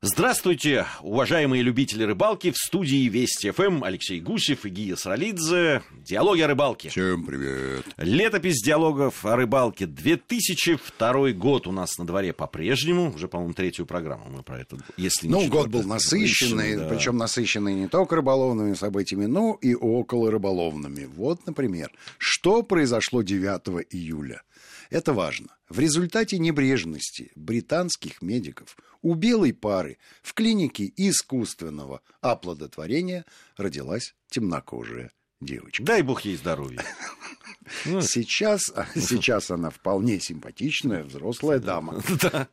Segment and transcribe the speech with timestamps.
[0.00, 2.52] Здравствуйте, уважаемые любители рыбалки.
[2.52, 5.82] В студии Вести ФМ Алексей Гусев и Гия Саралидзе.
[5.92, 6.88] Диалоги о рыбалке.
[6.88, 7.84] Всем привет.
[7.96, 9.86] Летопись диалогов о рыбалке.
[9.86, 13.12] 2002 год у нас на дворе по-прежнему.
[13.12, 16.86] Уже, по-моему, третью программу мы про это, если не Ну, год был насыщенный, да.
[16.86, 21.06] причем насыщенный не только рыболовными событиями, но и около рыболовными.
[21.06, 24.42] Вот, например, что произошло 9 июля.
[24.90, 25.48] Это важно.
[25.68, 33.24] В результате небрежности британских медиков у белой пары в клинике искусственного оплодотворения
[33.56, 35.82] родилась темнокожая девочка.
[35.82, 36.82] Дай бог ей здоровья.
[37.84, 42.02] Сейчас, сейчас она вполне симпатичная взрослая дама.
[42.22, 42.48] Да.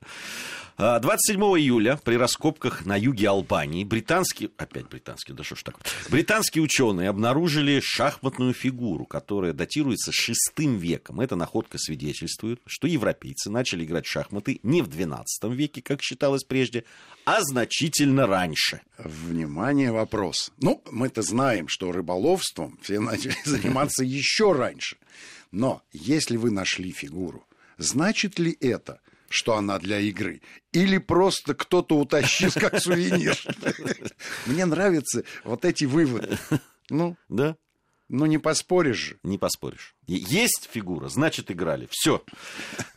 [0.78, 5.84] А, 27 июля при раскопках на юге Албании британские, опять британские, да что ж такое,
[6.10, 11.22] британские ученые обнаружили шахматную фигуру, которая датируется шестым веком.
[11.22, 16.44] Эта находка свидетельствует, что европейцы начали играть в шахматы не в 12 веке, как считалось
[16.44, 16.84] прежде,
[17.24, 18.82] а значительно раньше.
[18.98, 20.52] Внимание, вопрос.
[20.58, 24.98] Ну, мы-то знаем, что рыболовством все начали заниматься еще раньше.
[25.54, 27.46] Но если вы нашли фигуру,
[27.78, 30.42] значит ли это, что она для игры?
[30.72, 33.38] Или просто кто-то утащил как сувенир?
[34.46, 36.38] Мне нравятся вот эти выводы.
[36.90, 37.56] Ну, Да?
[38.08, 39.18] Ну не поспоришь же.
[39.24, 39.96] Не поспоришь.
[40.06, 41.88] Есть фигура, значит, играли.
[41.90, 42.24] Все.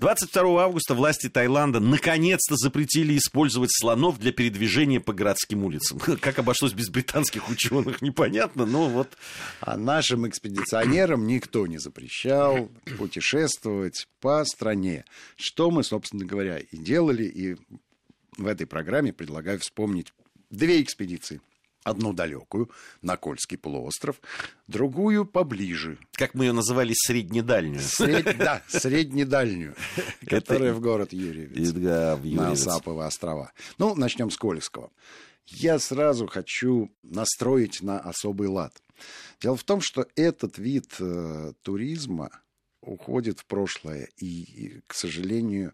[0.01, 5.99] 22 августа власти Таиланда наконец-то запретили использовать слонов для передвижения по городским улицам.
[6.21, 9.17] Как обошлось без британских ученых, непонятно, но вот...
[9.61, 15.05] А нашим экспедиционерам никто не запрещал путешествовать по стране.
[15.37, 17.25] Что мы, собственно говоря, и делали.
[17.25, 17.57] И
[18.37, 20.13] в этой программе предлагаю вспомнить
[20.51, 21.41] две экспедиции.
[21.89, 22.71] Одну далекую,
[23.03, 24.21] на Кольский полуостров,
[24.67, 27.81] другую поближе, Как мы ее называли, среднедальнюю.
[27.81, 29.75] сред- да, среднедальнюю,
[30.27, 31.73] которая в город Юрьевец.
[31.73, 32.57] На.
[32.57, 33.53] Саповы острова.
[33.79, 34.91] Ну, начнем с Кольского.
[35.47, 38.83] Я сразу хочу настроить на особый лад.
[39.41, 42.31] Дело в том, что этот вид э, туризма
[42.83, 44.09] уходит в прошлое.
[44.19, 45.73] И, и, к сожалению,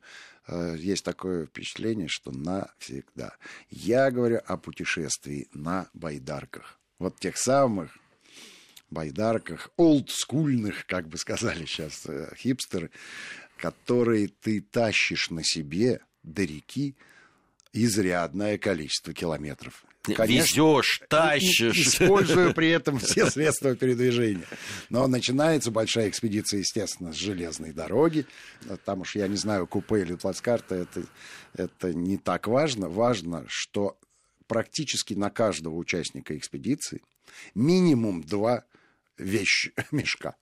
[0.49, 3.37] есть такое впечатление, что навсегда.
[3.71, 6.79] Я говорю о путешествии на байдарках.
[6.99, 7.97] Вот тех самых
[8.91, 12.91] байдарках, олдскульных, как бы сказали сейчас э, хипстеры,
[13.57, 16.97] которые ты тащишь на себе до реки
[17.73, 19.85] изрядное количество километров.
[20.07, 21.79] Везешь, тащишь.
[21.79, 24.45] Используя при этом все средства передвижения.
[24.91, 28.27] Но начинается большая экспедиция, естественно, с железной дороги.
[28.85, 31.05] Там уж, я не знаю, купе или плацкарта, это,
[31.55, 32.89] это не так важно.
[32.89, 33.97] Важно, что
[34.47, 37.03] практически на каждого участника экспедиции
[37.55, 38.65] минимум два
[39.17, 40.37] вещи, мешка,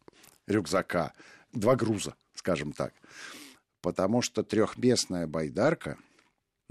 [0.47, 1.13] рюкзака,
[1.53, 2.93] два груза, скажем так.
[3.81, 5.99] Потому что трехместная байдарка,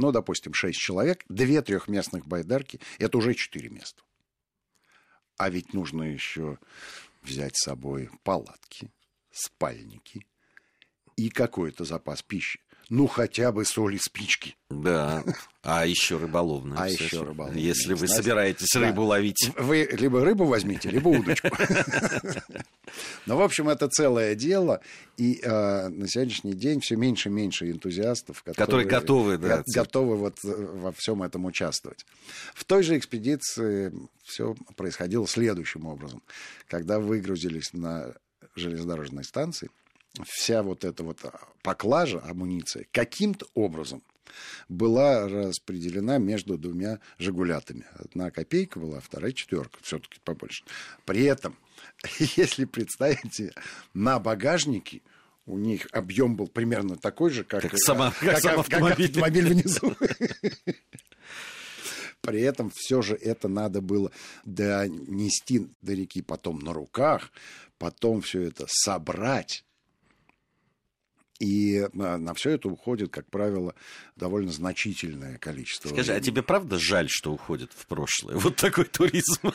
[0.01, 4.01] ну, допустим, шесть человек, две трехместных байдарки– это уже четыре места.
[5.37, 6.57] А ведь нужно еще
[7.21, 8.91] взять с собой палатки,
[9.31, 10.25] спальники
[11.15, 12.59] и какой-то запас пищи.
[12.93, 14.57] Ну, хотя бы соли спички.
[14.69, 15.23] Да.
[15.63, 16.77] А еще рыболовная.
[16.77, 18.15] А еще рыболовная, Если вы знаете.
[18.23, 18.79] собираетесь Да.
[18.81, 19.49] рыбу ловить.
[19.57, 21.47] Вы либо рыбу возьмите, либо удочку.
[23.25, 24.81] Ну, в общем, это целое дело.
[25.15, 30.17] И э, на сегодняшний день все меньше и меньше энтузиастов, Которые готовы, да, го- готовы
[30.17, 32.05] вот э, во всем этом участвовать.
[32.53, 33.93] В той же экспедиции
[34.25, 36.21] все происходило следующим образом.
[36.67, 38.13] Когда выгрузились на
[38.55, 39.69] железнодорожной станции,
[40.25, 41.19] вся вот эта вот
[41.61, 44.03] поклажа, амуниция, каким-то образом
[44.69, 47.85] была распределена между двумя «Жигулятами».
[47.95, 50.63] Одна копейка была, вторая четверка, все-таки побольше.
[51.05, 51.57] При этом,
[52.37, 53.53] если представите,
[53.93, 55.01] на багажнике
[55.45, 59.07] у них объем был примерно такой же, как, Как сама- как сам автомобиль.
[59.07, 59.95] автомобиль внизу.
[62.21, 64.11] При этом все же это надо было
[64.45, 67.31] донести до реки потом на руках,
[67.79, 69.65] потом все это собрать.
[71.41, 73.73] И на, все это уходит, как правило,
[74.15, 75.89] довольно значительное количество.
[75.89, 76.25] Скажи, а времени.
[76.27, 78.35] тебе правда жаль, что уходит в прошлое?
[78.39, 79.39] Вот такой туризм.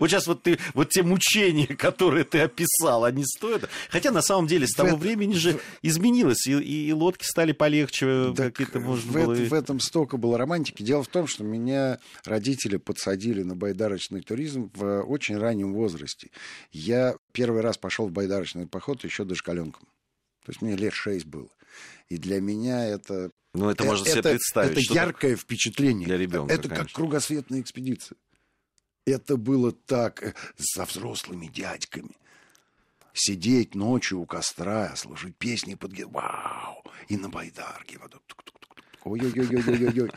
[0.00, 3.68] Вот сейчас вот ты, вот те мучения, которые ты описал, они стоят.
[3.90, 6.52] Хотя на самом деле с В того это- времени же изменилось, и,
[6.88, 9.34] и- лодки стали полегче, какие-то можно в, было.
[9.34, 10.82] в этом столько было романтики.
[10.82, 16.30] Дело в том, что меня родители подсадили на байдарочный туризм в очень раннем возрасте.
[16.70, 19.86] Я первый раз пошел в байдарочный поход еще дошкаленком.
[20.44, 21.48] То есть мне лет шесть было.
[22.08, 23.30] И для меня это...
[23.54, 24.84] Ну, это, можно себе это, представить.
[24.84, 26.06] Это яркое впечатление.
[26.06, 26.96] для ребенка, Это как конечно.
[26.96, 28.16] кругосветная экспедиция.
[29.04, 32.16] Это было так э, со взрослыми дядьками.
[33.12, 36.82] Сидеть ночью у костра, слушать песни под Вау!
[37.08, 37.98] И на байдарке.
[37.98, 38.22] вот.
[39.04, 40.10] Ой-ой-ой-ой-ой-ой.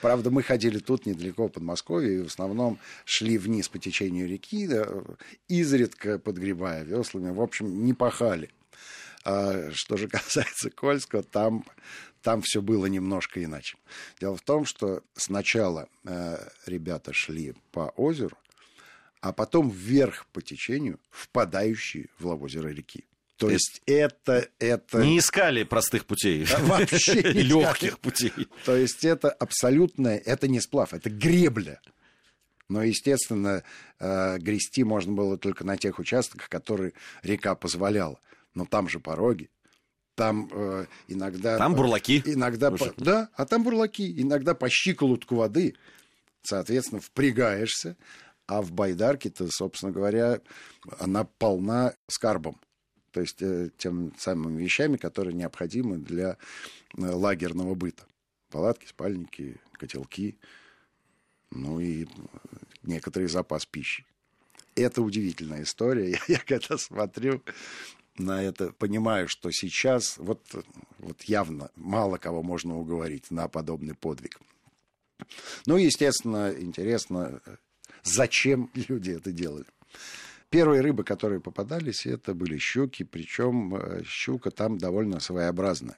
[0.00, 4.68] Правда, мы ходили тут недалеко в Подмосковье, и в основном шли вниз по течению реки,
[5.48, 7.30] изредка подгребая веслами.
[7.30, 8.50] В общем, не пахали.
[9.24, 11.64] А что же касается Кольского, там,
[12.22, 13.76] там все было немножко иначе.
[14.20, 18.36] Дело в том, что сначала э, ребята шли по озеру,
[19.20, 23.04] а потом вверх по течению, впадающие в озеро реки.
[23.36, 24.98] То есть это, это...
[24.98, 26.44] Не искали простых путей.
[26.44, 28.32] Вообще Легких путей.
[28.64, 31.80] То есть это абсолютное, это не сплав, это гребля.
[32.68, 33.64] Но, естественно,
[33.98, 36.92] э, грести можно было только на тех участках, которые
[37.22, 38.20] река позволяла.
[38.54, 39.50] Но там же пороги,
[40.14, 41.56] там э, иногда...
[41.58, 42.22] Там бурлаки.
[42.24, 44.20] Иногда, по, да, а там бурлаки.
[44.20, 45.74] Иногда по щиколотку воды.
[46.42, 47.96] Соответственно, впрягаешься,
[48.46, 50.40] а в байдарке-то, собственно говоря,
[50.98, 52.60] она полна скарбом.
[53.12, 56.36] То есть э, тем самыми вещами, которые необходимы для
[56.96, 58.04] э, лагерного быта.
[58.50, 60.38] Палатки, спальники, котелки,
[61.50, 62.06] ну и
[62.82, 64.04] некоторый запас пищи.
[64.74, 66.10] Это удивительная история.
[66.28, 67.42] Я, я когда смотрю
[68.18, 70.42] на это, понимаю, что сейчас вот,
[70.98, 74.40] вот явно мало кого можно уговорить на подобный подвиг.
[75.66, 77.40] Ну, естественно, интересно,
[78.02, 79.66] зачем люди это делали.
[80.50, 85.96] Первые рыбы, которые попадались, это были щуки, причем э, щука там довольно своеобразная.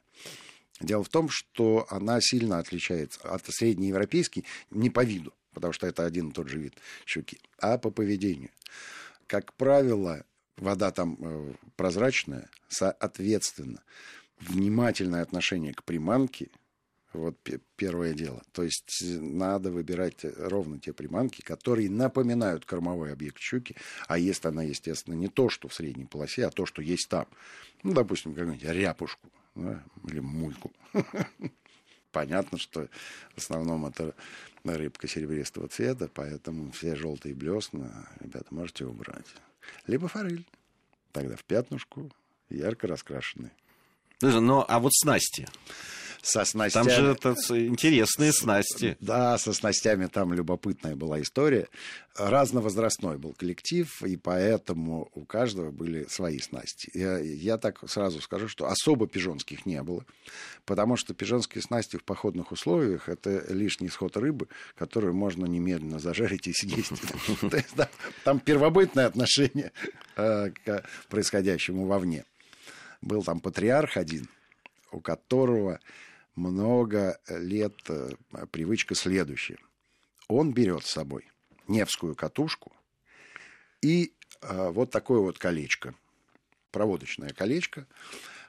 [0.81, 6.05] Дело в том, что она сильно отличается от среднеевропейской не по виду, потому что это
[6.05, 6.75] один и тот же вид
[7.05, 8.51] щуки, а по поведению.
[9.27, 10.25] Как правило,
[10.57, 13.83] вода там э, прозрачная, соответственно,
[14.39, 16.51] внимательное отношение к приманке–
[17.15, 17.37] вот
[17.77, 18.43] первое дело.
[18.53, 23.77] То есть надо выбирать ровно те приманки, которые напоминают кормовой объект щуки,
[24.09, 27.27] а есть она, естественно, не то, что в средней полосе, а то, что есть там.
[27.83, 30.73] Ну, допустим, какую-нибудь ряпушку да, или мульку.
[32.13, 32.89] Понятно, что
[33.35, 34.15] в основном это
[34.65, 39.27] рыбка серебристого цвета, поэтому все желтые блесна, ребята, можете убрать.
[39.87, 40.47] Либо форель.
[41.13, 42.11] Тогда в пятнушку,
[42.51, 43.51] ярко раскрашенный.
[44.21, 45.47] Ну, а вот снасти?
[46.25, 46.89] Со снастями.
[46.89, 48.97] Там же это интересные снасти.
[49.01, 51.69] Да, со снастями там любопытная была история.
[52.17, 56.91] Разновозрастной был коллектив, и поэтому у каждого были свои снасти.
[56.95, 60.07] Я, я так сразу скажу, что особо пижонских не было,
[60.65, 66.47] потому что пижонские снасти в походных условиях— это лишний сход рыбы, которую можно немедленно зажарить
[66.47, 66.93] и съесть.
[68.25, 69.73] Там первобытное отношение
[70.17, 72.25] э, к происходящему вовне.
[73.03, 74.29] Был там патриарх один,
[74.91, 75.81] у которого
[76.35, 78.11] много лет э,
[78.51, 79.59] привычка следующая.
[80.29, 81.31] Он берет с собой
[81.67, 82.73] Невскую катушку
[83.81, 85.95] и э, вот такое вот колечко,
[86.71, 87.87] проводочное колечко,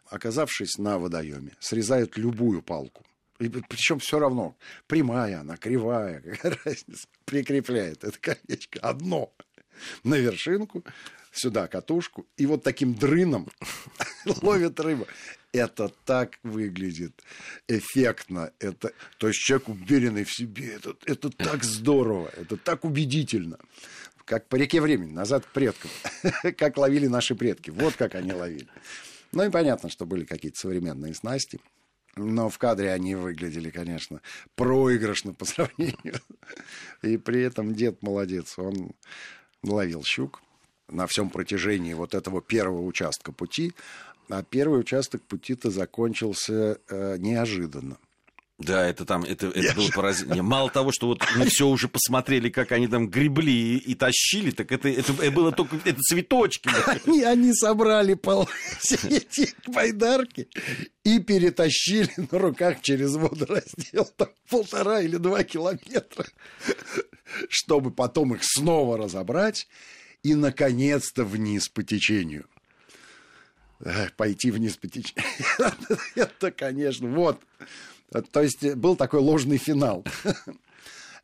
[0.07, 3.03] оказавшись на водоеме, срезают любую палку.
[3.37, 4.55] Причем все равно,
[4.87, 9.33] прямая она, кривая, какая разница, прикрепляет это колечко одно
[10.03, 10.83] на вершинку,
[11.33, 13.49] сюда катушку, и вот таким дрыном
[14.41, 15.07] ловит рыбу.
[15.55, 17.23] Это так выглядит
[17.69, 18.51] эффектно.
[18.59, 20.73] Это, то есть человек уверенный в себе.
[20.73, 23.57] Это, это так здорово, это так убедительно.
[24.25, 25.89] Как по реке времени, назад к предкам.
[26.57, 27.69] как ловили наши предки.
[27.69, 28.67] Вот как они ловили.
[29.31, 31.61] Ну и понятно, что были какие-то современные снасти.
[32.17, 34.21] Но в кадре они выглядели, конечно,
[34.55, 36.19] проигрышно по сравнению.
[37.01, 38.57] И при этом дед молодец.
[38.57, 38.91] Он
[39.63, 40.41] ловил щук
[40.89, 43.73] на всем протяжении вот этого первого участка пути,
[44.29, 47.97] а первый участок пути-то закончился э, неожиданно.
[48.57, 50.41] Да, это там, это, это было поразительно.
[50.41, 54.51] Мало того, что вот мы все уже посмотрели, как они там гребли и, и тащили,
[54.51, 56.69] так это, это, было только это цветочки.
[57.05, 58.47] Они, они собрали пол,
[58.79, 60.47] все эти байдарки
[61.03, 66.25] и перетащили на руках через водораздел там полтора или два километра,
[67.49, 69.67] чтобы потом их снова разобрать
[70.25, 72.47] и, наконец-то, вниз по течению.
[74.17, 75.23] Пойти вниз по течению.
[76.15, 77.39] Это, конечно, вот.
[78.31, 80.03] То есть был такой ложный финал.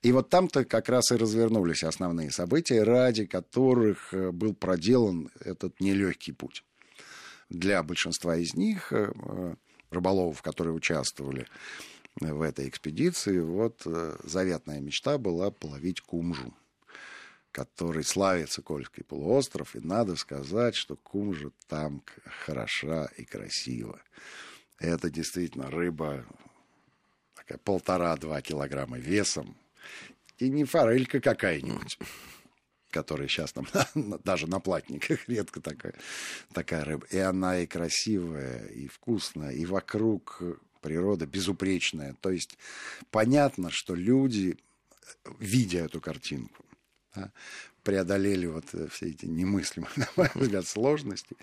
[0.04, 5.80] И вот там-то как раз и развернулись основные события, ради которых э, был проделан этот
[5.80, 6.64] нелегкий путь.
[7.50, 9.12] Для большинства из них, э,
[9.92, 11.48] рыболовов, которые участвовали
[12.20, 16.52] в этой экспедиции, вот э, заветная мечта была половить кумжу
[17.52, 22.04] который славится Кольский полуостров, и надо сказать, что кумжа там
[22.46, 24.02] хороша и красива.
[24.80, 26.26] Это действительно рыба
[27.36, 29.56] такая полтора-два килограмма весом,
[30.38, 31.98] и не форелька какая-нибудь
[32.92, 33.66] которая сейчас там
[34.26, 35.96] даже на платниках редко такая,
[36.54, 37.08] такая рыба.
[37.10, 40.42] И она и красивая, и вкусная, и вокруг
[40.82, 42.16] природа безупречная.
[42.20, 42.58] То есть
[43.10, 44.58] понятно, что люди,
[45.40, 46.66] видя эту картинку,
[47.16, 47.32] да,
[47.84, 51.36] преодолели вот все эти немыслимые, на мой взгляд, сложности,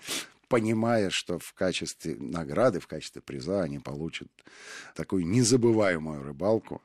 [0.47, 4.27] понимая, что в качестве награды, в качестве приза они получат
[4.95, 6.81] такую незабываемую рыбалку,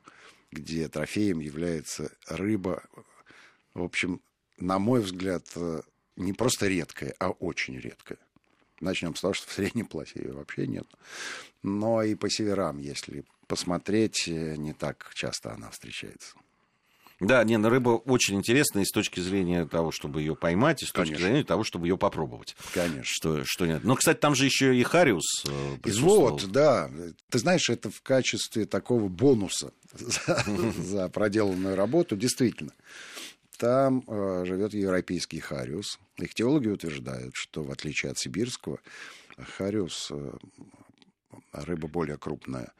[0.51, 2.83] где трофеем является рыба,
[3.73, 4.21] в общем,
[4.57, 5.45] на мой взгляд,
[6.15, 8.19] не просто редкая, а очень редкая.
[8.79, 10.87] Начнем с того, что в среднем полосе ее вообще нет.
[11.63, 16.35] Но и по северам, если посмотреть, не так часто она встречается.
[17.19, 20.85] Да, не, ну, рыба очень интересная и с точки зрения того, чтобы ее поймать, и
[20.85, 21.27] с точки Конечно.
[21.27, 22.55] зрения того, чтобы ее попробовать.
[22.73, 23.03] Конечно.
[23.05, 23.83] Что, что нет.
[23.83, 26.89] Но, кстати, там же еще и Хариус э, Вот, да.
[27.29, 32.71] Ты знаешь, это в качестве такого бонуса за, проделанную работу, действительно.
[33.57, 35.99] Там э, живет европейский хариус.
[36.17, 38.79] Ихтиологи утверждают, что в отличие от сибирского,
[39.57, 40.31] хариус э,
[41.51, 42.71] рыба более крупная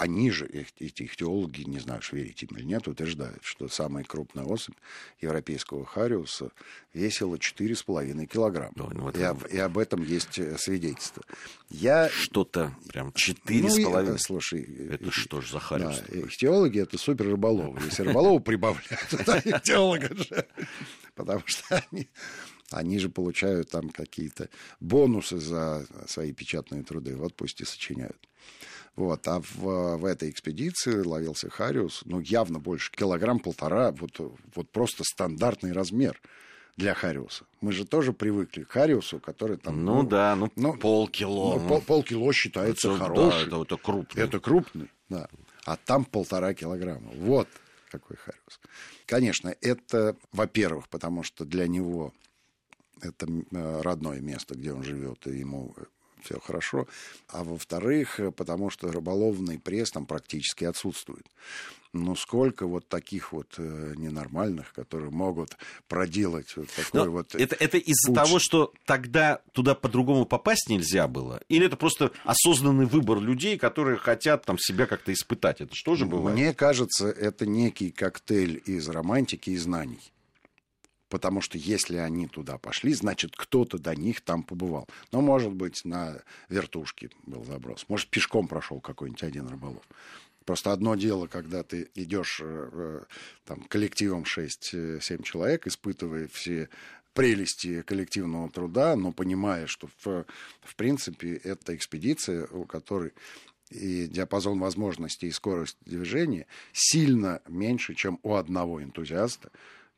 [0.00, 4.44] они же, эти ихтиологи, не знаю, что верить им или нет, утверждают, что самая крупная
[4.44, 4.74] особь
[5.20, 6.52] европейского хариуса
[6.94, 8.72] весила 4,5 килограмма.
[8.76, 11.22] Да, ну, и, об, и об этом есть э, свидетельство.
[11.68, 12.08] Я...
[12.08, 14.12] Что-то прям 4,5.
[14.12, 16.02] Ну, слушай, это что ж за хариус?
[16.08, 17.78] Да, ихтиологи это супер рыболовы.
[17.84, 20.46] Если рыболовы прибавляют, то ихтиолога же.
[21.14, 22.08] Потому что они
[22.70, 24.48] они же получают там какие-то
[24.80, 27.16] бонусы за свои печатные труды.
[27.16, 28.18] Вот пусть и сочиняют.
[28.96, 29.26] Вот.
[29.28, 34.20] А в, в этой экспедиции ловился хариус, ну, явно больше, килограмм-полтора, вот,
[34.54, 36.20] вот просто стандартный размер
[36.76, 37.44] для хариуса.
[37.60, 39.84] Мы же тоже привыкли к хариусу, который там...
[39.84, 41.58] Ну, ну да, ну, ну полкило.
[41.58, 43.50] Ну, пол, полкило считается это, хороший.
[43.50, 44.22] Да, это, это крупный.
[44.22, 45.28] Это крупный, да.
[45.64, 47.10] А там полтора килограмма.
[47.14, 47.48] Вот
[47.90, 48.60] какой хариус.
[49.06, 52.12] Конечно, это, во-первых, потому что для него
[53.02, 55.74] это э, родное место, где он живет, и ему
[56.22, 56.86] все хорошо.
[57.28, 61.26] А во-вторых, потому что рыболовный пресс там практически отсутствует.
[61.92, 65.56] Ну, сколько вот таких вот э, ненормальных, которые могут
[65.88, 67.34] проделать вот такой Но вот...
[67.34, 71.40] Это, это из-за того, что тогда туда по-другому попасть нельзя было?
[71.48, 75.60] Или это просто осознанный выбор людей, которые хотят там себя как-то испытать?
[75.60, 76.38] Это что же бывает?
[76.38, 80.12] Мне кажется, это некий коктейль из романтики и знаний
[81.10, 84.88] потому что если они туда пошли, значит, кто-то до них там побывал.
[85.12, 87.84] Но, может быть, на вертушке был заброс.
[87.88, 89.82] Может, пешком прошел какой-нибудь один рыболов.
[90.46, 93.02] Просто одно дело, когда ты идешь э, э,
[93.44, 96.70] там, коллективом 6-7 человек, испытывая все
[97.12, 100.24] прелести коллективного труда, но понимая, что в,
[100.62, 103.12] в принципе это экспедиция, у которой
[103.70, 109.50] и диапазон возможностей и скорость движения сильно меньше, чем у одного энтузиаста,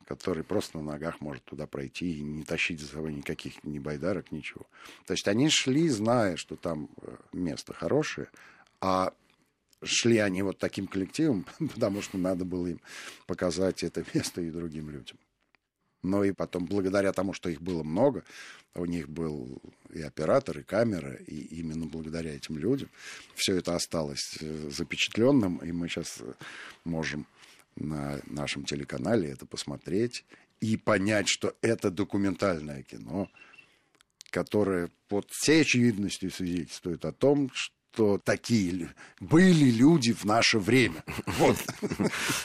[0.07, 4.31] который просто на ногах может туда пройти и не тащить за собой никаких ни байдарок,
[4.31, 4.65] ничего.
[5.05, 8.27] То есть они шли, зная, что там э, место хорошее,
[8.81, 9.13] а
[9.83, 12.81] шли они вот таким коллективом, потому что надо было им
[13.27, 15.17] показать это место и другим людям.
[16.01, 18.25] Но и потом, благодаря тому, что их было много,
[18.75, 19.61] у них был
[19.93, 22.89] и оператор, и камера, и именно благодаря этим людям
[23.35, 26.33] все это осталось э, запечатленным, и мы сейчас э,
[26.83, 27.25] можем
[27.75, 30.25] на нашем телеканале это посмотреть
[30.59, 33.29] и понять, что это документальное кино,
[34.29, 41.03] которое под всей очевидностью свидетельствует о том, что что такие были люди в наше время.
[41.37, 41.57] Вот.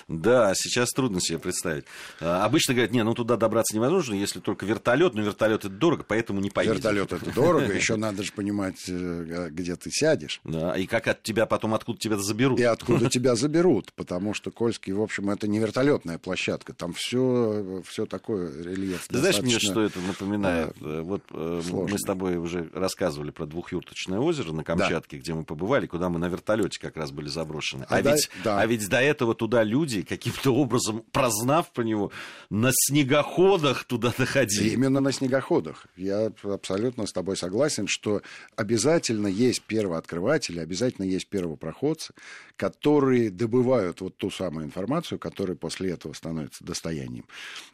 [0.09, 1.85] Да, сейчас трудно себе представить.
[2.21, 6.05] А, обычно говорят, не, ну туда добраться невозможно, если только вертолет, но вертолет это дорого,
[6.07, 6.76] поэтому не поедешь.
[6.76, 10.40] Вертолет это дорого, еще надо же понимать, э, где ты сядешь.
[10.45, 12.59] Да, и как от тебя потом, откуда тебя заберут.
[12.61, 17.83] И откуда тебя заберут, потому что Кольский, в общем, это не вертолетная площадка, там все,
[17.87, 19.07] все такое рельеф.
[19.09, 20.76] Ты знаешь мне, что это напоминает?
[20.81, 25.87] Вот э, мы с тобой уже рассказывали про двухюрточное озеро на Камчатке, где мы побывали,
[25.87, 27.87] куда мы на вертолете как раз были заброшены.
[27.88, 28.61] А, а, да, ведь, да.
[28.61, 32.12] а ведь до этого туда люди, каким-то образом, прознав про него,
[32.50, 34.71] на снегоходах туда доходили.
[34.71, 35.87] Именно на снегоходах.
[35.97, 38.23] Я абсолютно с тобой согласен, что
[38.57, 42.12] обязательно есть первооткрыватели, обязательно есть первопроходцы,
[42.57, 47.25] которые добывают вот ту самую информацию, которая после этого становится достоянием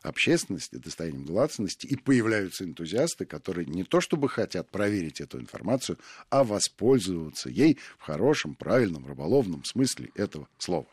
[0.03, 5.99] общественности, достоянием гласности, и появляются энтузиасты, которые не то чтобы хотят проверить эту информацию,
[6.31, 10.87] а воспользоваться ей в хорошем, правильном, рыболовном смысле этого слова.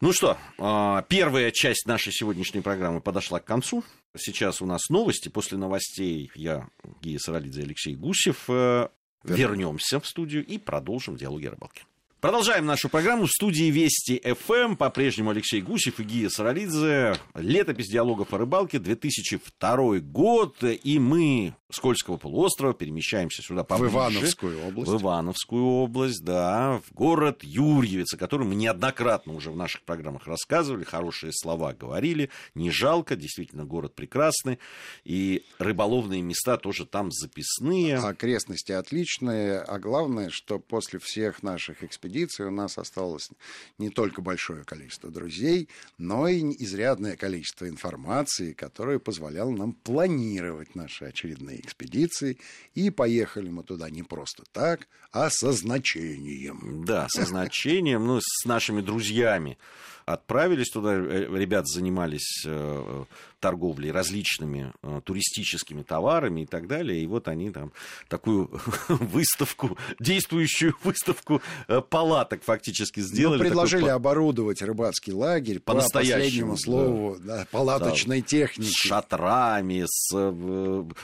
[0.00, 3.84] Ну что, а, первая часть нашей сегодняшней программы подошла к концу.
[4.16, 5.28] Сейчас у нас новости.
[5.28, 6.68] После новостей я,
[7.00, 8.88] Гия Саралидзе Алексей Гусев, э,
[9.24, 11.84] вернемся в студию и продолжим диалоги о рыбалке.
[12.24, 14.76] Продолжаем нашу программу в студии Вести ФМ.
[14.76, 17.16] По-прежнему Алексей Гусев и Гия Саралидзе.
[17.34, 20.56] Летопись диалогов о рыбалке, 2002 год.
[20.62, 23.90] И мы с Кольского полуострова перемещаемся сюда поближе.
[23.90, 24.90] В Ивановскую область.
[24.90, 26.80] В Ивановскую область, да.
[26.88, 30.84] В город Юрьевец, о котором мы неоднократно уже в наших программах рассказывали.
[30.84, 32.30] Хорошие слова говорили.
[32.54, 33.16] Не жалко.
[33.16, 34.58] Действительно, город прекрасный.
[35.04, 37.98] И рыболовные места тоже там записные.
[37.98, 39.58] Окрестности отличные.
[39.58, 43.30] А главное, что после всех наших экспедиций экспедиции у нас осталось
[43.78, 45.68] не только большое количество друзей,
[45.98, 52.38] но и изрядное количество информации, которое позволяло нам планировать наши очередные экспедиции.
[52.74, 56.84] И поехали мы туда не просто так, а со значением.
[56.86, 59.58] Да, со значением, ну, с нашими друзьями
[60.06, 60.94] отправились туда.
[60.94, 63.04] Э, ребята занимались э,
[63.40, 67.02] торговлей различными э, туристическими товарами и так далее.
[67.02, 67.72] И вот они там
[68.08, 68.50] такую
[68.88, 71.42] выставку, действующую выставку
[71.90, 73.38] палаток фактически ну, сделали.
[73.38, 73.94] Ну, предложили такой...
[73.94, 77.38] оборудовать рыбацкий лагерь по, по последнему слову да.
[77.38, 78.70] Да, палаточной да, техники.
[78.70, 80.14] С шатрами, с...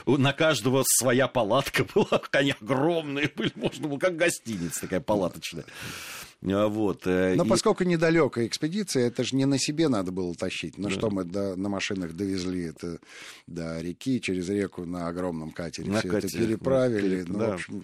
[0.05, 5.65] на каждого своя палатка была, они огромные были, можно было как гостиница такая палаточная.
[6.43, 7.05] А, вот.
[7.05, 7.47] Э, Но и...
[7.47, 10.77] поскольку недалекая экспедиция, это же не на себе надо было тащить.
[10.77, 10.95] Ну да.
[10.95, 12.99] что мы до, на машинах довезли это
[13.47, 15.91] до реки, через реку на огромном катере.
[15.91, 17.25] На все катере, это переправили.
[17.27, 17.53] Ну, да.
[17.53, 17.83] общем,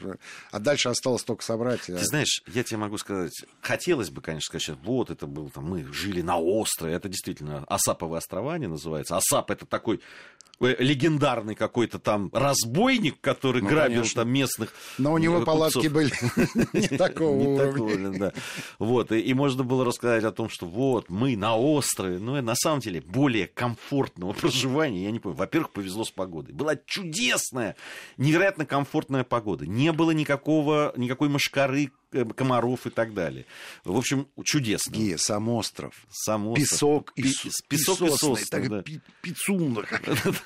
[0.52, 1.82] а дальше осталось только собрать.
[1.82, 2.04] Ты а...
[2.04, 6.22] знаешь, я тебе могу сказать, хотелось бы, конечно, сказать, вот это был там, мы жили
[6.22, 6.94] на острове.
[6.94, 9.18] Это действительно Асаповые острова они называются.
[9.18, 14.22] Асап это такой Э, легендарный какой-то там разбойник, который ну, грабил конечно.
[14.24, 14.74] там местных.
[14.98, 16.12] Но у него палатки были
[16.74, 18.34] не такого уровня.
[18.80, 22.80] Вот, и можно было рассказать о том, что вот, мы на острове, но на самом
[22.80, 25.38] деле более комфортного проживания, я не помню.
[25.38, 26.54] Во-первых, повезло с погодой.
[26.54, 27.76] Была чудесная,
[28.18, 29.66] невероятно комфортная погода.
[29.68, 31.90] Не было никакого, никакой мошкары, Э,
[32.36, 33.46] комаров и так далее.
[33.84, 34.92] В общем, чудесно.
[34.92, 35.94] Гея, сам остров.
[36.10, 36.70] Сам остров.
[36.70, 37.24] Песок и,
[37.68, 38.70] песок и сосны.
[38.70, 38.84] Да.
[39.22, 39.86] Пицунда.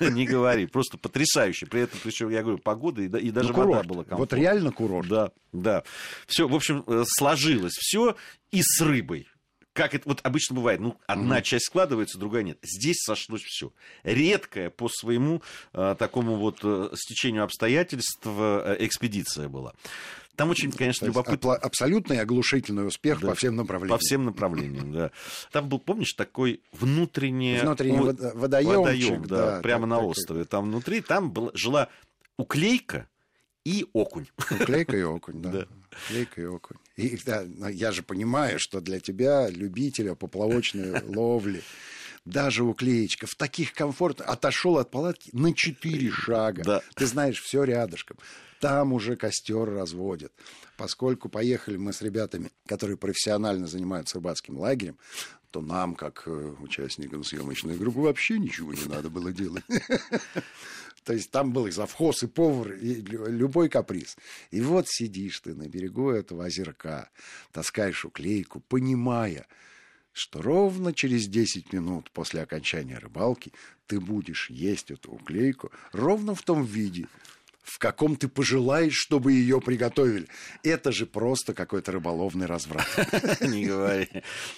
[0.00, 1.66] Не говори, просто потрясающе.
[1.66, 4.16] При этом, причем, я говорю, погода и даже ну, вода была комфортная.
[4.16, 5.08] Вот реально курорт.
[5.08, 5.84] Да, да.
[6.26, 8.16] Все, в общем, э, сложилось все
[8.50, 9.28] и с рыбой
[9.72, 11.42] как это вот обычно бывает, ну, одна mm-hmm.
[11.42, 12.58] часть складывается, другая нет.
[12.62, 13.72] Здесь сошлось все.
[14.02, 15.42] Редкая по своему
[15.72, 19.72] э, такому вот э, стечению обстоятельств э, экспедиция была.
[20.42, 21.54] Там очень, конечно, любопытно.
[21.54, 23.96] Абсолютный оглушительный успех да, по всем направлениям.
[23.96, 25.12] По всем направлениям, да.
[25.52, 27.60] Там был, помнишь, такой внутренний...
[27.60, 30.44] Внутренний водоемчик, водоем, да, да, прямо на острове.
[30.44, 31.90] Там внутри, там была, жила
[32.36, 33.06] уклейка
[33.64, 34.26] и окунь.
[34.50, 35.50] Уклейка и окунь, да.
[35.52, 35.66] да.
[36.08, 36.78] Уклейка и окунь.
[36.96, 41.62] И, да, я же понимаю, что для тебя, любителя поплавочной ловли,
[42.24, 46.64] даже уклеечка в таких комфортных, отошел от палатки на четыре шага.
[46.64, 46.82] Да.
[46.96, 48.16] Ты знаешь, все рядышком
[48.62, 50.32] там уже костер разводят.
[50.76, 54.96] Поскольку поехали мы с ребятами, которые профессионально занимаются рыбацким лагерем,
[55.50, 59.64] то нам, как э, участникам съемочной группы, вообще ничего не надо было делать.
[61.04, 64.16] То есть там был и завхоз, и повар, и любой каприз.
[64.52, 67.10] И вот сидишь ты на берегу этого озерка,
[67.50, 69.48] таскаешь уклейку, понимая,
[70.12, 73.52] что ровно через 10 минут после окончания рыбалки
[73.88, 77.08] ты будешь есть эту уклейку ровно в том виде,
[77.62, 80.26] в каком ты пожелаешь, чтобы ее приготовили.
[80.62, 82.86] Это же просто какой-то рыболовный разврат.
[83.40, 84.08] Не говори.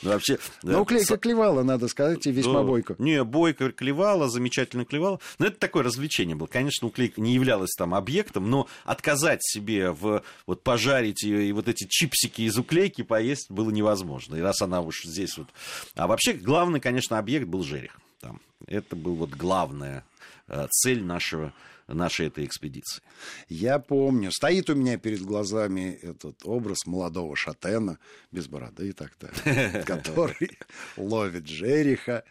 [0.02, 0.38] Ну, вообще...
[0.62, 2.96] Ну, клейка клевала, надо сказать, и весьма бойко.
[2.98, 5.20] Не, бойко клевала, замечательно клевала.
[5.38, 6.46] Но это такое развлечение было.
[6.46, 11.68] Конечно, уклейка не являлась там объектом, но отказать себе в вот пожарить ее и вот
[11.68, 14.36] эти чипсики из уклейки поесть было невозможно.
[14.36, 15.48] И раз она уж здесь вот...
[15.94, 17.98] А вообще, главный, конечно, объект был жерех.
[18.20, 18.40] Там.
[18.66, 20.04] Это был вот главная
[20.48, 21.52] э, цель нашего
[21.87, 23.03] нашей этой экспедиции.
[23.49, 27.99] Я помню, стоит у меня перед глазами этот образ молодого шатена,
[28.31, 30.59] без бороды и так далее, который
[30.97, 32.25] ловит жереха,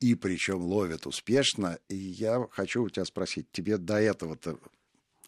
[0.00, 1.78] и причем ловит успешно.
[1.88, 4.58] И я хочу у тебя спросить, тебе до этого-то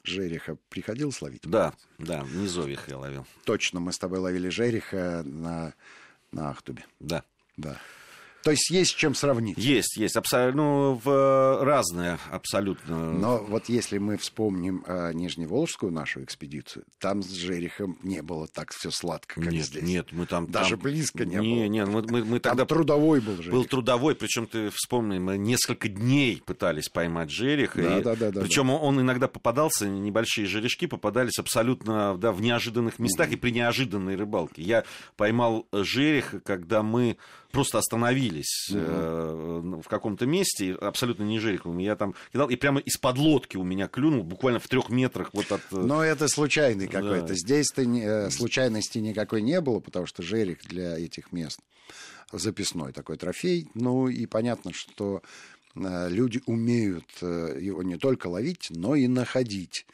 [0.04, 1.42] жереха приходилось ловить?
[1.44, 3.26] Да, да, в низовьях я ловил.
[3.44, 5.74] Точно, мы с тобой ловили жереха на,
[6.32, 6.84] на Ахтубе.
[7.00, 7.24] Да.
[7.56, 7.78] Да.
[8.42, 9.58] То есть есть с чем сравнить?
[9.58, 10.16] Есть, есть.
[10.16, 13.12] Абсолютно, ну, в разные абсолютно.
[13.12, 18.72] Но вот если мы вспомним э, Нижневолжскую нашу экспедицию, там с Жерихом не было так
[18.72, 19.82] все сладко, как нет, здесь.
[19.82, 20.50] Нет, мы там...
[20.50, 21.66] Даже там, близко не, не было.
[21.66, 22.64] Нет, мы, мы, мы тогда...
[22.64, 23.52] Там трудовой был Жерих.
[23.52, 27.82] Был трудовой, причем ты вспомни, мы несколько дней пытались поймать Жереха.
[27.82, 28.40] Да, и, да, да, да.
[28.40, 28.74] Причем да.
[28.74, 33.34] он иногда попадался, небольшие жерешки попадались абсолютно да, в неожиданных местах mm-hmm.
[33.34, 34.62] и при неожиданной рыбалке.
[34.62, 34.84] Я
[35.16, 37.16] поймал Жереха, когда мы
[37.50, 41.78] просто остановились э, в каком-то месте, абсолютно не жерехом.
[41.78, 45.50] Я там кидал, и прямо из-под лодки у меня клюнул, буквально в трех метрах вот
[45.52, 45.60] от...
[45.72, 47.28] э, Но это случайный какой-то.
[47.28, 47.34] Да.
[47.34, 51.60] Здесь-то не- э, случайности никакой не было, потому что жерех для этих мест
[52.32, 53.68] записной такой трофей.
[53.74, 55.22] Ну и понятно, что
[55.74, 59.86] люди умеют его не только ловить, но и находить,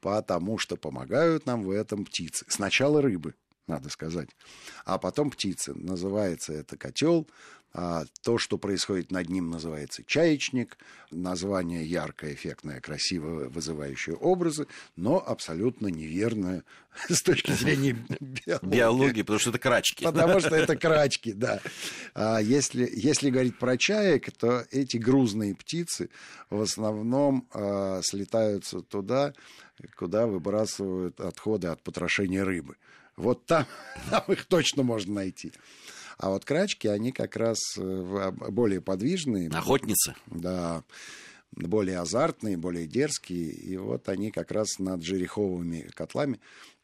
[0.00, 2.44] потому что помогают нам в этом птицы.
[2.48, 3.34] Сначала рыбы,
[3.68, 4.30] надо сказать,
[4.84, 5.74] а потом птицы.
[5.74, 7.28] Называется это котел.
[7.74, 10.78] А то, что происходит над ним, называется чаечник.
[11.10, 16.64] Название яркое, эффектное, красивое, вызывающее образы, но абсолютно неверное
[17.08, 18.66] с точки зрения биологии.
[18.66, 20.04] биологии, потому что это крачки.
[20.04, 21.60] Потому что это крачки, да.
[22.14, 26.08] А если, если говорить про чаек, то эти грузные птицы
[26.48, 29.34] в основном а, слетаются туда,
[29.94, 32.76] куда выбрасывают отходы от потрошения рыбы.
[33.18, 33.66] Вот там,
[34.10, 35.52] там их точно можно найти.
[36.18, 39.48] А вот крачки, они как раз э, в- более подвижные.
[39.50, 40.14] Охотницы.
[40.26, 40.82] Да,
[41.52, 43.50] более азартные, более дерзкие.
[43.50, 46.40] И вот они как раз над жереховыми котлами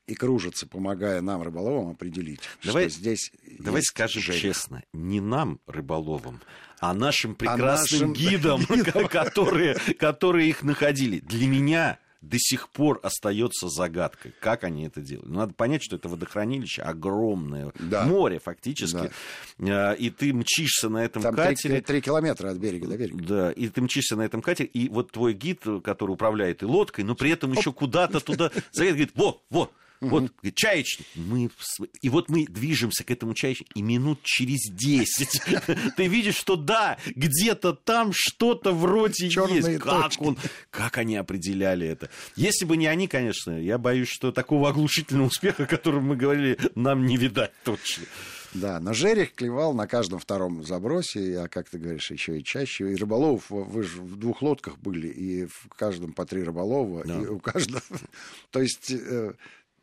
[0.07, 4.40] и кружатся, помогая нам, рыболовам, определить, Давай- что здесь Давай скажем жерех.
[4.40, 6.40] честно, не нам, рыболовам,
[6.79, 9.09] а нашим прекрасным нашим гидам, гидам.
[9.09, 11.20] которые, которые их находили.
[11.20, 15.28] Для меня до сих пор остается загадкой, как они это делают.
[15.28, 18.04] Ну, Надо понять, что это водохранилище огромное, Да.
[18.04, 19.10] море фактически,
[19.58, 21.80] Э, и ты мчишься на этом Там катере.
[21.80, 23.22] три километра от берега до берега.
[23.24, 27.04] Да, и ты мчишься на этом катере, и вот твой гид, который управляет и лодкой,
[27.04, 29.70] но при этом еще куда-то туда говорит, во, во,
[30.08, 31.06] вот чаечник.
[31.14, 31.50] Мы,
[32.02, 35.42] и вот мы движемся к этому чаечнику, и минут через 10
[35.96, 39.78] ты видишь, что да, где-то там что-то вроде Чёрные есть.
[39.78, 40.22] Как, точки.
[40.22, 40.38] он,
[40.70, 42.10] как они определяли это?
[42.36, 46.58] Если бы не они, конечно, я боюсь, что такого оглушительного успеха, о котором мы говорили,
[46.74, 48.04] нам не видать точно.
[48.54, 52.92] Да, но жерех клевал на каждом втором забросе, а как ты говоришь, еще и чаще.
[52.92, 57.20] И рыболов, вы же в двух лодках были, и в каждом по три рыболова, Да.
[57.20, 57.82] и у каждого...
[58.52, 59.32] То есть э,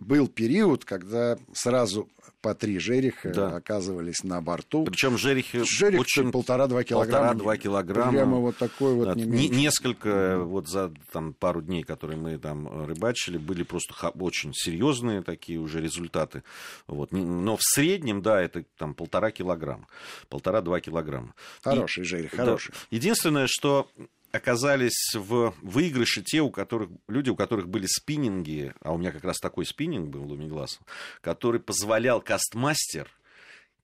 [0.02, 2.10] был период, когда сразу
[2.42, 3.56] по три жереха Да.
[3.56, 4.84] оказывались на борту.
[4.84, 7.20] Причем жерехи Жерех очень полтора-два килограмма.
[7.28, 8.12] Полтора-два килограмма.
[8.12, 9.50] Прямо вот такой вот Да, не меньше.
[9.56, 15.60] несколько вот за там, пару дней, которые мы там рыбачили, были просто очень серьезные такие
[15.60, 16.42] уже результаты.
[16.88, 17.12] Вот.
[17.12, 19.86] Но в среднем, да, это там полтора килограмма.
[20.30, 21.36] Полтора-два килограмма.
[21.64, 22.38] Хороший жерех, Да.
[22.38, 22.74] хороший.
[22.90, 23.88] Единственное, что
[24.32, 29.24] оказались в выигрыше те, у которых, люди, у которых были спиннинги, а у меня как
[29.24, 30.80] раз такой спиннинг был у Мегласа,
[31.22, 33.10] который позволял кастмастер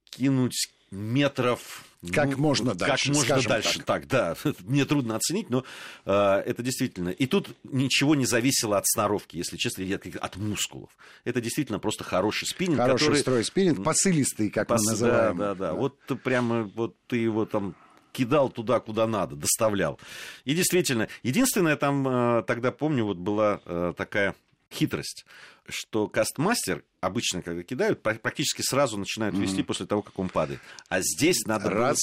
[0.09, 1.83] кинуть метров...
[2.13, 3.81] Как ну, можно как дальше, можно скажем дальше.
[3.81, 4.07] Так.
[4.07, 4.35] да.
[4.61, 5.65] Мне трудно оценить, но
[6.05, 7.09] э, это действительно...
[7.09, 9.83] И тут ничего не зависело от сноровки, если честно,
[10.21, 10.89] от, мускулов.
[11.25, 13.19] Это действительно просто хороший спиннинг, Хороший который...
[13.19, 15.37] строй спиннинг, посылистый, как Пос- мы называем.
[15.37, 15.73] Да, да, да.
[15.73, 17.75] Вот ты прямо вот ты его там
[18.17, 19.99] кидал туда, куда надо, доставлял.
[20.43, 24.33] И действительно, единственное там э, тогда помню, вот была э, такая
[24.73, 25.25] хитрость,
[25.69, 30.59] что кастмастер обычно, когда кидают, пра- практически сразу начинают вести после того, как он падает.
[30.89, 31.99] А здесь надо Раз,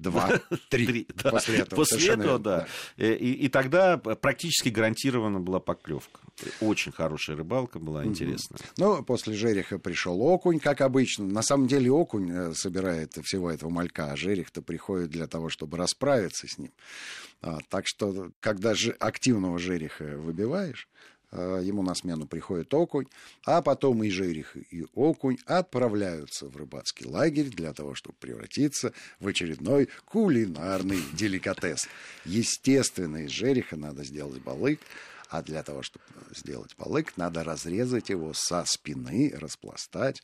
[0.00, 1.06] два, три.
[1.22, 1.76] После этого.
[1.76, 2.66] После этого, да.
[2.96, 6.20] И, и тогда практически гарантированно была поклевка.
[6.60, 8.60] Очень хорошая рыбалка была, интересная.
[8.76, 11.24] Ну, после жереха пришел окунь, как обычно.
[11.26, 15.76] На самом деле окунь э, собирает всего этого малька, а жерех-то приходит для того, чтобы
[15.76, 16.72] расправиться с ним.
[17.40, 20.88] А, так что, когда же активного жереха выбиваешь,
[21.32, 23.06] ему на смену приходит окунь,
[23.44, 29.26] а потом и жерех, и окунь отправляются в рыбацкий лагерь для того, чтобы превратиться в
[29.26, 31.88] очередной кулинарный деликатес.
[32.24, 34.80] Естественно, из жереха надо сделать балык,
[35.28, 40.22] а для того, чтобы сделать балык, надо разрезать его со спины, распластать,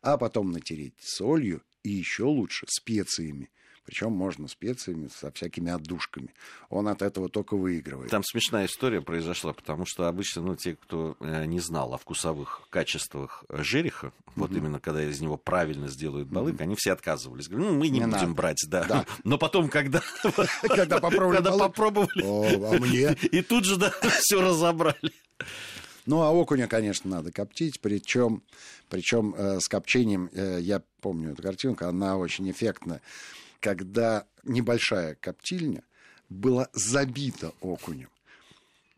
[0.00, 3.50] а потом натереть солью и еще лучше специями.
[3.86, 6.34] Причем можно специями со всякими отдушками.
[6.70, 8.10] Он от этого только выигрывает.
[8.10, 12.62] Там смешная история произошла, потому что обычно, ну, те, кто э, не знал о вкусовых
[12.68, 17.48] качествах э, жереха, вот именно когда из него правильно сделают балык, они все отказывались.
[17.48, 18.32] Говорят, ну, мы не, Не будем надо.
[18.34, 18.84] брать, да.
[18.84, 19.06] Да.
[19.24, 20.02] Но потом, когда,
[20.62, 23.12] Когда попробовали когда балык, попробовали, О, а мне?
[23.12, 25.12] и тут же, да, все разобрали.
[26.06, 28.42] Ну, а окуня, конечно, надо коптить, причем,
[28.88, 33.00] причем э, с копчением, э, я помню эту картинку, она очень эффектная,
[33.66, 35.82] когда небольшая коптильня
[36.28, 38.10] была забита окунем.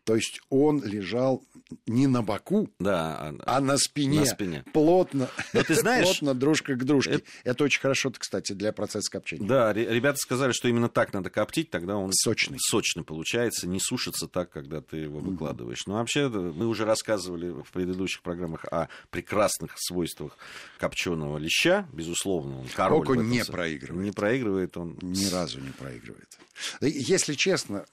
[0.09, 1.43] То есть он лежал
[1.85, 4.21] не на боку, Да, а на спине.
[4.21, 4.65] На спине.
[4.73, 7.21] Плотно, Но ты знаешь, плотно дружка к дружке.
[7.43, 7.63] Это...
[7.63, 9.47] очень хорошо, кстати, для процесса копчения.
[9.47, 12.57] Да, ре- ребята сказали, что именно так надо коптить, тогда он Сочный.
[12.59, 15.85] сочный получается, не сушится так, когда ты его выкладываешь.
[15.85, 20.39] Но вообще мы уже рассказывали в предыдущих программах о прекрасных свойствах
[20.79, 23.03] копченого леща, безусловно, он король.
[23.03, 24.05] Окунь не проигрывает.
[24.05, 24.97] Не проигрывает он.
[25.03, 26.39] Ни разу не проигрывает.
[26.81, 27.85] Если честно,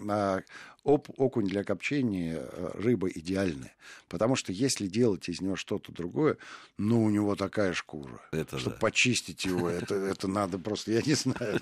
[0.86, 3.74] оп- окунь для копчения э, рыба идеальная.
[4.08, 6.38] Потому что если делать из него что-то другое,
[6.78, 8.20] ну, у него такая шкура.
[8.30, 8.80] Это Чтобы да.
[8.80, 11.60] почистить его, это, это надо просто, я не знаю.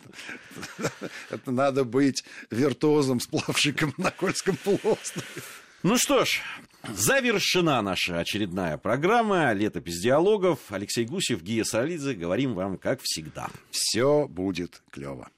[0.79, 0.93] Это,
[1.31, 5.43] это надо быть виртуозом, сплавщиком на Кольском полуострове.
[5.83, 6.41] Ну что ж,
[6.95, 10.59] завершена наша очередная программа «Летопись диалогов».
[10.71, 12.15] Алексей Гусев, Гия Саралидзе.
[12.15, 13.51] Говорим вам, как всегда.
[13.71, 15.29] Все будет клево.